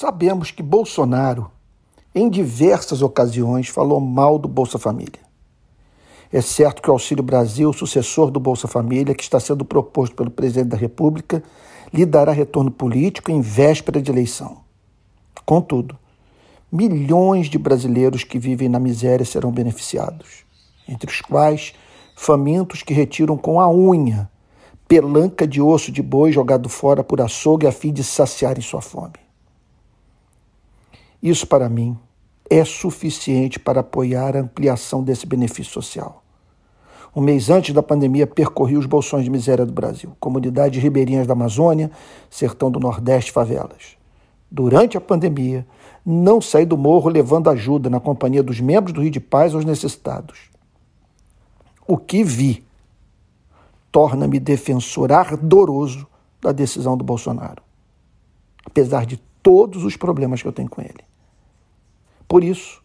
[0.00, 1.50] Sabemos que Bolsonaro,
[2.14, 5.18] em diversas ocasiões, falou mal do Bolsa Família.
[6.32, 10.30] É certo que o Auxílio Brasil, sucessor do Bolsa Família, que está sendo proposto pelo
[10.30, 11.42] presidente da República,
[11.92, 14.58] lhe dará retorno político em véspera de eleição.
[15.44, 15.98] Contudo,
[16.70, 20.44] milhões de brasileiros que vivem na miséria serão beneficiados,
[20.88, 21.74] entre os quais
[22.14, 24.30] famintos que retiram com a unha
[24.86, 29.27] pelanca de osso de boi jogado fora por açougue a fim de saciarem sua fome.
[31.22, 31.98] Isso, para mim,
[32.48, 36.22] é suficiente para apoiar a ampliação desse benefício social.
[37.14, 41.32] Um mês antes da pandemia, percorri os bolsões de miséria do Brasil, comunidades ribeirinhas da
[41.32, 41.90] Amazônia,
[42.30, 43.96] sertão do Nordeste, favelas.
[44.50, 45.66] Durante a pandemia,
[46.04, 49.64] não saí do morro levando ajuda na companhia dos membros do Rio de Paz aos
[49.64, 50.50] necessitados.
[51.86, 52.64] O que vi
[53.90, 56.06] torna-me defensor ardoroso
[56.40, 57.62] da decisão do Bolsonaro,
[58.64, 61.04] apesar de todos os problemas que eu tenho com ele.
[62.26, 62.82] Por isso,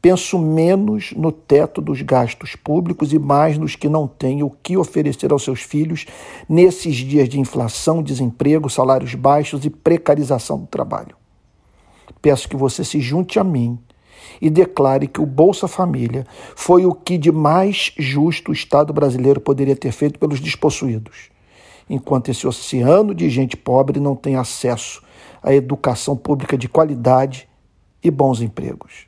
[0.00, 4.76] penso menos no teto dos gastos públicos e mais nos que não têm o que
[4.76, 6.06] oferecer aos seus filhos
[6.48, 11.16] nesses dias de inflação, desemprego, salários baixos e precarização do trabalho.
[12.22, 13.78] Peço que você se junte a mim
[14.40, 19.40] e declare que o Bolsa Família foi o que de mais justo o Estado brasileiro
[19.40, 21.30] poderia ter feito pelos despossuídos,
[21.88, 25.02] enquanto esse oceano de gente pobre não tem acesso
[25.42, 27.48] à educação pública de qualidade
[28.02, 29.07] e bons empregos.